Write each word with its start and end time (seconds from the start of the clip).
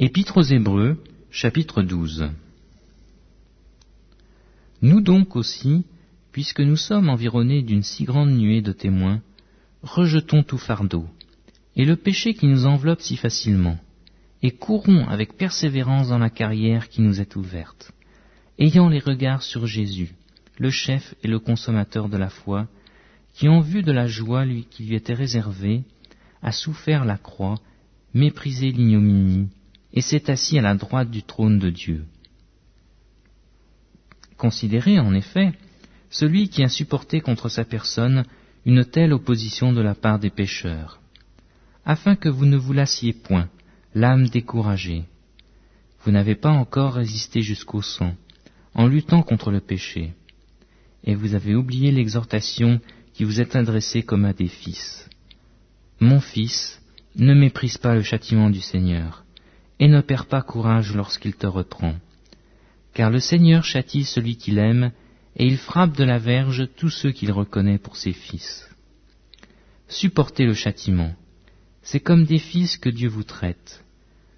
Épître 0.00 0.38
aux 0.38 0.42
Hébreux, 0.42 1.00
chapitre 1.30 1.80
12. 1.80 2.28
Nous 4.82 5.00
donc 5.00 5.36
aussi, 5.36 5.84
puisque 6.32 6.58
nous 6.58 6.74
sommes 6.74 7.08
environnés 7.08 7.62
d'une 7.62 7.84
si 7.84 8.02
grande 8.02 8.32
nuée 8.32 8.60
de 8.60 8.72
témoins, 8.72 9.22
rejetons 9.82 10.42
tout 10.42 10.58
fardeau, 10.58 11.06
et 11.76 11.84
le 11.84 11.94
péché 11.94 12.34
qui 12.34 12.48
nous 12.48 12.66
enveloppe 12.66 13.02
si 13.02 13.16
facilement, 13.16 13.78
et 14.42 14.50
courons 14.50 15.06
avec 15.06 15.36
persévérance 15.36 16.08
dans 16.08 16.18
la 16.18 16.30
carrière 16.30 16.88
qui 16.88 17.00
nous 17.00 17.20
est 17.20 17.36
ouverte, 17.36 17.92
ayant 18.58 18.88
les 18.88 18.98
regards 18.98 19.44
sur 19.44 19.68
Jésus, 19.68 20.16
le 20.58 20.70
chef 20.70 21.14
et 21.22 21.28
le 21.28 21.38
consommateur 21.38 22.08
de 22.08 22.16
la 22.16 22.30
foi, 22.30 22.66
qui 23.32 23.48
en 23.48 23.60
vue 23.60 23.84
de 23.84 23.92
la 23.92 24.08
joie 24.08 24.44
lui, 24.44 24.66
qui 24.68 24.86
lui 24.86 24.96
était 24.96 25.14
réservée, 25.14 25.84
a 26.42 26.50
souffert 26.50 27.04
la 27.04 27.16
croix, 27.16 27.60
méprisé 28.12 28.72
l'ignominie, 28.72 29.50
et 29.94 30.00
s'est 30.00 30.30
assis 30.30 30.58
à 30.58 30.62
la 30.62 30.74
droite 30.74 31.10
du 31.10 31.22
trône 31.22 31.58
de 31.58 31.70
Dieu. 31.70 32.04
Considérez 34.36 34.98
en 34.98 35.14
effet 35.14 35.52
celui 36.10 36.48
qui 36.48 36.62
a 36.62 36.68
supporté 36.68 37.20
contre 37.20 37.48
sa 37.48 37.64
personne 37.64 38.24
une 38.66 38.84
telle 38.84 39.12
opposition 39.12 39.72
de 39.72 39.80
la 39.80 39.94
part 39.94 40.18
des 40.18 40.30
pécheurs, 40.30 41.00
afin 41.84 42.16
que 42.16 42.28
vous 42.28 42.44
ne 42.44 42.56
vous 42.56 42.72
lassiez 42.72 43.12
point, 43.12 43.48
l'âme 43.94 44.28
découragée. 44.28 45.04
Vous 46.02 46.10
n'avez 46.10 46.34
pas 46.34 46.50
encore 46.50 46.94
résisté 46.94 47.40
jusqu'au 47.40 47.82
sang, 47.82 48.14
en 48.74 48.86
luttant 48.86 49.22
contre 49.22 49.50
le 49.50 49.60
péché, 49.60 50.12
et 51.04 51.14
vous 51.14 51.34
avez 51.34 51.54
oublié 51.54 51.92
l'exhortation 51.92 52.80
qui 53.12 53.24
vous 53.24 53.40
est 53.40 53.54
adressée 53.54 54.02
comme 54.02 54.24
à 54.24 54.32
des 54.32 54.48
fils. 54.48 55.08
Mon 56.00 56.20
fils, 56.20 56.80
ne 57.16 57.32
méprise 57.32 57.78
pas 57.78 57.94
le 57.94 58.02
châtiment 58.02 58.50
du 58.50 58.60
Seigneur, 58.60 59.23
et 59.80 59.88
ne 59.88 60.00
perds 60.00 60.26
pas 60.26 60.42
courage 60.42 60.94
lorsqu'il 60.94 61.34
te 61.34 61.46
reprend. 61.46 61.94
Car 62.92 63.10
le 63.10 63.20
Seigneur 63.20 63.64
châtie 63.64 64.04
celui 64.04 64.36
qu'il 64.36 64.58
aime, 64.58 64.92
et 65.36 65.46
il 65.46 65.58
frappe 65.58 65.96
de 65.96 66.04
la 66.04 66.18
verge 66.18 66.68
tous 66.76 66.90
ceux 66.90 67.10
qu'il 67.10 67.32
reconnaît 67.32 67.78
pour 67.78 67.96
ses 67.96 68.12
fils. 68.12 68.68
Supportez 69.88 70.44
le 70.44 70.54
châtiment. 70.54 71.12
C'est 71.82 72.00
comme 72.00 72.24
des 72.24 72.38
fils 72.38 72.76
que 72.76 72.88
Dieu 72.88 73.08
vous 73.08 73.24
traite. 73.24 73.84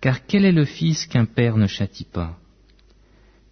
Car 0.00 0.26
quel 0.26 0.44
est 0.44 0.52
le 0.52 0.64
fils 0.64 1.06
qu'un 1.06 1.24
père 1.24 1.56
ne 1.56 1.66
châtie 1.66 2.04
pas? 2.04 2.38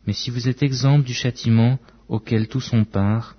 Mais 0.06 0.12
si 0.12 0.30
vous 0.30 0.48
êtes 0.48 0.62
exempt 0.62 0.98
du 0.98 1.14
châtiment 1.14 1.78
auquel 2.08 2.48
tous 2.48 2.72
ont 2.72 2.84
part, 2.84 3.36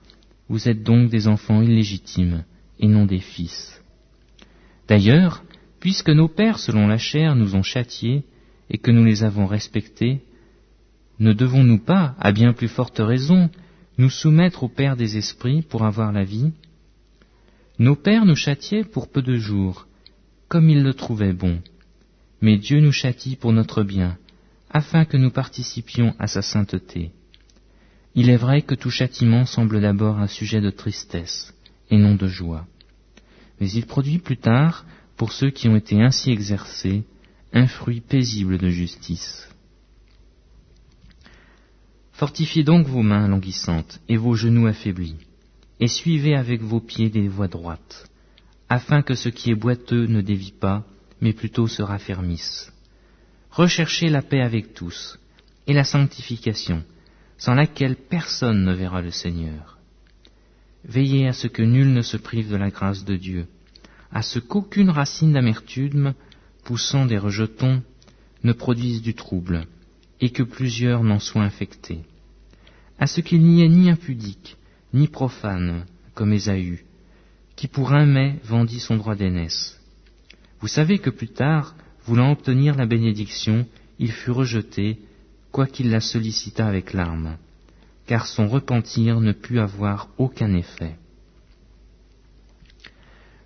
vous 0.50 0.68
êtes 0.68 0.84
donc 0.84 1.10
des 1.10 1.28
enfants 1.28 1.62
illégitimes 1.62 2.44
et 2.80 2.88
non 2.88 3.06
des 3.06 3.20
fils. 3.20 3.82
D'ailleurs, 4.88 5.44
puisque 5.80 6.10
nos 6.10 6.28
pères 6.28 6.60
selon 6.60 6.88
la 6.88 6.98
chair 6.98 7.36
nous 7.36 7.56
ont 7.56 7.64
châtiés, 7.64 8.24
et 8.72 8.78
que 8.78 8.90
nous 8.90 9.04
les 9.04 9.24
avons 9.24 9.46
respectés, 9.46 10.22
ne 11.20 11.34
devons-nous 11.34 11.80
pas, 11.80 12.16
à 12.20 12.32
bien 12.32 12.54
plus 12.54 12.70
forte 12.70 13.00
raison, 13.00 13.50
nous 13.98 14.10
soumettre 14.10 14.64
au 14.64 14.70
Père 14.70 14.96
des 14.96 15.18
esprits 15.18 15.62
pour 15.62 15.84
avoir 15.84 16.12
la 16.12 16.24
vie? 16.24 16.52
Nos 17.78 17.96
pères 17.96 18.26
nous 18.26 18.36
châtiaient 18.36 18.86
pour 18.86 19.12
peu 19.12 19.22
de 19.22 19.36
jours, 19.36 19.88
comme 20.48 20.70
ils 20.70 20.84
le 20.84 20.94
trouvaient 20.94 21.34
bon. 21.34 21.62
Mais 22.42 22.58
Dieu 22.58 22.80
nous 22.80 22.94
châtie 22.94 23.36
pour 23.36 23.52
notre 23.52 23.84
bien, 23.84 24.18
afin 24.70 25.04
que 25.04 25.18
nous 25.18 25.32
participions 25.32 26.16
à 26.18 26.28
sa 26.28 26.42
sainteté. 26.42 27.12
Il 28.16 28.30
est 28.30 28.38
vrai 28.38 28.62
que 28.62 28.76
tout 28.76 28.90
châtiment 28.90 29.46
semble 29.46 29.82
d'abord 29.82 30.18
un 30.18 30.28
sujet 30.28 30.62
de 30.62 30.70
tristesse, 30.70 31.54
et 31.90 31.98
non 31.98 32.16
de 32.16 32.28
joie. 32.28 32.66
Mais 33.60 33.70
il 33.70 33.86
produit 33.86 34.20
plus 34.20 34.38
tard, 34.38 34.86
pour 35.18 35.34
ceux 35.34 35.50
qui 35.50 35.68
ont 35.68 35.76
été 35.76 36.02
ainsi 36.02 36.32
exercés, 36.32 37.04
un 37.54 37.68
fruit 37.68 38.02
paisible 38.02 38.58
de 38.58 38.70
justice. 38.70 39.48
Fortifiez 42.14 42.64
donc 42.64 42.88
vos 42.88 43.02
mains 43.02 43.28
languissantes 43.28 44.00
et 44.08 44.18
vos 44.18 44.36
genoux 44.36 44.68
affaiblis, 44.68 45.18
et 45.80 45.88
suivez 45.88 46.36
avec 46.36 46.62
vos 46.62 46.80
pieds 46.80 47.10
des 47.10 47.28
voies 47.28 47.48
droites, 47.48 48.08
afin 48.70 49.02
que 49.02 49.16
ce 49.16 49.30
qui 49.30 49.52
est 49.52 49.56
boiteux 49.56 50.06
ne 50.06 50.22
dévie 50.22 50.54
pas, 50.54 50.86
mais 51.20 51.34
plutôt 51.34 51.68
se 51.68 51.82
raffermisse. 51.82 52.72
Recherchez 53.50 54.10
la 54.10 54.22
paix 54.22 54.42
avec 54.42 54.74
tous, 54.74 55.20
et 55.68 55.74
la 55.74 55.84
sanctification, 55.84 56.84
sans 57.38 57.56
laquelle 57.56 57.96
personne 57.96 58.64
ne 58.64 58.74
verra 58.74 59.02
le 59.02 59.12
Seigneur. 59.12 59.80
Veillez 60.86 61.28
à 61.28 61.34
ce 61.34 61.48
que 61.48 61.64
nul 61.64 61.92
ne 61.92 62.02
se 62.02 62.18
prive 62.18 62.50
de 62.50 62.56
la 62.56 62.70
grâce 62.70 63.04
de 63.04 63.16
Dieu, 63.16 63.48
à 64.12 64.22
ce 64.22 64.40
qu'aucune 64.40 64.90
racine 64.90 65.34
d'amertume 65.34 66.14
poussant 66.64 67.06
des 67.06 67.18
rejetons, 67.18 67.82
ne 68.44 68.54
produisent 68.54 69.02
du 69.02 69.14
trouble, 69.14 69.66
et 70.20 70.30
que 70.30 70.44
plusieurs 70.44 71.04
n'en 71.04 71.20
soient 71.20 71.44
infectés. 71.44 72.02
À 73.00 73.08
ce 73.08 73.22
qu'il 73.22 73.42
n'y 73.42 73.64
ait 73.64 73.70
ni 73.70 73.90
impudique, 73.90 74.58
ni 74.94 75.08
profane, 75.08 75.86
comme 76.14 76.34
Ésaü, 76.34 76.86
qui 77.56 77.68
pour 77.68 77.94
un 77.94 78.06
mai 78.06 78.40
vendit 78.44 78.80
son 78.80 78.98
droit 78.98 79.16
d'aînesse. 79.16 79.80
Vous 80.60 80.68
savez 80.68 81.00
que 81.00 81.10
plus 81.10 81.30
tard, 81.30 81.76
voulant 82.06 82.32
obtenir 82.32 82.76
la 82.76 82.86
bénédiction, 82.86 83.66
il 84.00 84.12
fut 84.12 84.32
rejeté, 84.32 85.00
quoiqu'il 85.52 85.90
la 85.90 86.02
sollicita 86.02 86.68
avec 86.68 86.94
larmes, 86.94 87.38
car 88.08 88.28
son 88.28 88.48
repentir 88.48 89.20
ne 89.20 89.32
put 89.32 89.60
avoir 89.60 90.10
aucun 90.18 90.54
effet. 90.56 90.96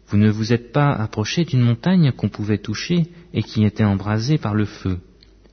Vous 0.08 0.18
ne 0.18 0.30
vous 0.30 0.54
êtes 0.54 0.72
pas 0.72 0.92
approché 0.92 1.46
d'une 1.46 1.62
montagne 1.62 2.12
qu'on 2.12 2.30
pouvait 2.30 2.60
toucher 2.60 3.08
et 3.34 3.42
qui 3.42 3.64
était 3.64 3.84
embrasée 3.84 4.38
par 4.38 4.54
le 4.54 4.66
feu, 4.66 5.00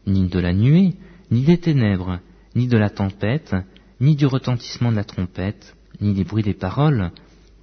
ni 0.06 0.28
de 0.28 0.38
la 0.38 0.52
nuée, 0.52 0.94
ni 1.30 1.42
des 1.42 1.58
ténèbres, 1.58 2.18
ni 2.54 2.66
de 2.66 2.76
la 2.76 2.90
tempête, 2.90 3.54
ni 4.00 4.14
du 4.14 4.26
retentissement 4.26 4.90
de 4.90 4.96
la 4.96 5.04
trompette, 5.04 5.74
ni 6.00 6.12
des 6.12 6.24
bruits 6.24 6.42
des 6.42 6.54
paroles, 6.54 7.10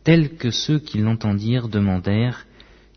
tels 0.04 0.36
que 0.36 0.50
ceux 0.50 0.80
qui 0.80 0.98
l'entendirent 0.98 1.68
demandèrent 1.68 2.46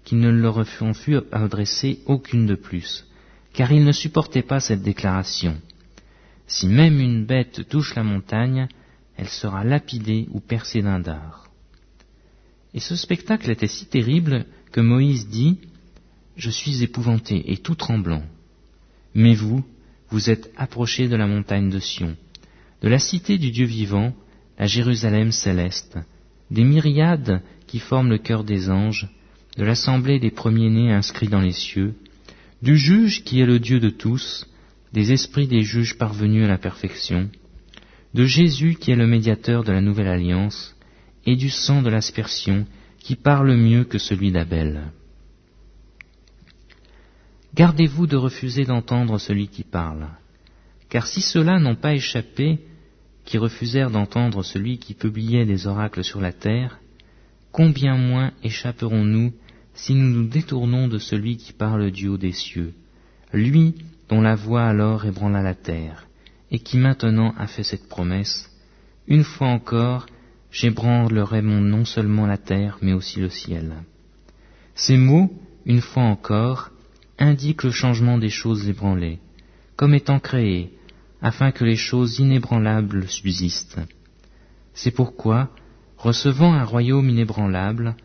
qu'il 0.04 0.18
ne 0.20 0.30
leur 0.30 0.66
fût 0.66 1.18
adressé 1.30 2.00
aucune 2.06 2.46
de 2.46 2.54
plus, 2.54 3.06
car 3.52 3.72
ils 3.72 3.84
ne 3.84 3.92
supportaient 3.92 4.42
pas 4.42 4.60
cette 4.60 4.82
déclaration. 4.82 5.56
Si 6.46 6.66
même 6.66 6.98
une 6.98 7.24
bête 7.24 7.68
touche 7.68 7.94
la 7.94 8.02
montagne, 8.02 8.68
elle 9.16 9.28
sera 9.28 9.64
lapidée 9.64 10.28
ou 10.32 10.40
percée 10.40 10.82
d'un 10.82 11.00
dard. 11.00 11.51
Et 12.74 12.80
ce 12.80 12.96
spectacle 12.96 13.50
était 13.50 13.66
si 13.66 13.86
terrible 13.86 14.46
que 14.70 14.80
Moïse 14.80 15.28
dit 15.28 15.58
Je 16.36 16.50
suis 16.50 16.82
épouvanté 16.82 17.52
et 17.52 17.58
tout 17.58 17.74
tremblant. 17.74 18.22
Mais 19.14 19.34
vous, 19.34 19.64
vous 20.08 20.30
êtes 20.30 20.50
approchés 20.56 21.08
de 21.08 21.16
la 21.16 21.26
montagne 21.26 21.70
de 21.70 21.78
Sion, 21.78 22.16
de 22.82 22.88
la 22.88 22.98
cité 22.98 23.38
du 23.38 23.50
Dieu 23.50 23.66
vivant, 23.66 24.14
la 24.58 24.66
Jérusalem 24.66 25.32
céleste, 25.32 25.98
des 26.50 26.64
myriades 26.64 27.42
qui 27.66 27.78
forment 27.78 28.10
le 28.10 28.18
cœur 28.18 28.44
des 28.44 28.70
anges, 28.70 29.08
de 29.56 29.64
l'assemblée 29.64 30.18
des 30.18 30.30
premiers-nés 30.30 30.92
inscrits 30.92 31.28
dans 31.28 31.40
les 31.40 31.52
cieux, 31.52 31.94
du 32.62 32.76
juge 32.76 33.24
qui 33.24 33.40
est 33.40 33.46
le 33.46 33.58
Dieu 33.58 33.80
de 33.80 33.90
tous, 33.90 34.46
des 34.92 35.12
esprits 35.12 35.48
des 35.48 35.62
juges 35.62 35.96
parvenus 35.98 36.44
à 36.44 36.48
la 36.48 36.58
perfection, 36.58 37.28
de 38.14 38.24
Jésus 38.24 38.76
qui 38.78 38.90
est 38.90 38.96
le 38.96 39.06
médiateur 39.06 39.64
de 39.64 39.72
la 39.72 39.80
nouvelle 39.80 40.08
alliance, 40.08 40.76
et 41.26 41.36
du 41.36 41.50
sang 41.50 41.82
de 41.82 41.90
l'aspersion 41.90 42.66
qui 42.98 43.16
parle 43.16 43.54
mieux 43.54 43.84
que 43.84 43.98
celui 43.98 44.32
d'Abel. 44.32 44.92
Gardez-vous 47.54 48.06
de 48.06 48.16
refuser 48.16 48.64
d'entendre 48.64 49.18
celui 49.18 49.48
qui 49.48 49.62
parle, 49.62 50.08
car 50.88 51.06
si 51.06 51.20
ceux-là 51.20 51.58
n'ont 51.58 51.76
pas 51.76 51.94
échappé, 51.94 52.60
qui 53.24 53.38
refusèrent 53.38 53.90
d'entendre 53.90 54.42
celui 54.42 54.78
qui 54.78 54.94
publiait 54.94 55.44
des 55.44 55.66
oracles 55.66 56.04
sur 56.04 56.20
la 56.20 56.32
terre, 56.32 56.78
combien 57.52 57.96
moins 57.96 58.32
échapperons-nous 58.42 59.32
si 59.74 59.94
nous 59.94 60.08
nous 60.08 60.28
détournons 60.28 60.88
de 60.88 60.98
celui 60.98 61.36
qui 61.36 61.52
parle 61.52 61.90
du 61.90 62.08
haut 62.08 62.18
des 62.18 62.32
cieux, 62.32 62.72
lui 63.32 63.74
dont 64.08 64.20
la 64.20 64.34
voix 64.34 64.64
alors 64.64 65.04
ébranla 65.04 65.42
la 65.42 65.54
terre, 65.54 66.06
et 66.50 66.58
qui 66.58 66.76
maintenant 66.76 67.34
a 67.38 67.46
fait 67.46 67.62
cette 67.62 67.88
promesse, 67.88 68.50
une 69.08 69.24
fois 69.24 69.48
encore, 69.48 70.06
j'ébranlerai 70.52 71.42
non 71.42 71.84
seulement 71.84 72.26
la 72.26 72.36
terre, 72.36 72.78
mais 72.82 72.92
aussi 72.92 73.18
le 73.20 73.30
ciel. 73.30 73.72
Ces 74.74 74.96
mots, 74.96 75.32
une 75.64 75.80
fois 75.80 76.04
encore, 76.04 76.70
indiquent 77.18 77.64
le 77.64 77.70
changement 77.70 78.18
des 78.18 78.28
choses 78.28 78.68
ébranlées, 78.68 79.18
comme 79.76 79.94
étant 79.94 80.20
créées, 80.20 80.70
afin 81.22 81.52
que 81.52 81.64
les 81.64 81.76
choses 81.76 82.18
inébranlables 82.18 83.08
subsistent. 83.08 83.80
C'est 84.74 84.90
pourquoi, 84.90 85.50
recevant 85.96 86.52
un 86.52 86.64
royaume 86.64 87.08
inébranlable, 87.08 87.96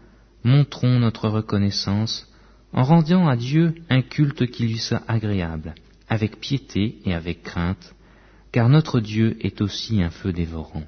montrons 0.44 1.00
notre 1.00 1.28
reconnaissance 1.28 2.32
en 2.74 2.84
rendant 2.84 3.28
à 3.28 3.36
Dieu 3.36 3.76
un 3.90 4.02
culte 4.02 4.48
qui 4.48 4.68
lui 4.68 4.78
soit 4.78 5.04
agréable, 5.08 5.74
avec 6.08 6.40
piété 6.40 7.00
et 7.06 7.14
avec 7.14 7.44
crainte, 7.44 7.96
car 8.52 8.70
notre 8.70 9.00
Dieu 9.00 9.38
est 9.42 9.62
aussi 9.62 10.02
un 10.02 10.10
feu 10.10 10.32
dévorant. 10.32 10.84